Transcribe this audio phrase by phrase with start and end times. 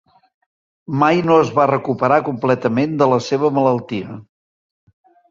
[1.01, 4.17] Mai no es va recuperar completament de la seva malaltia.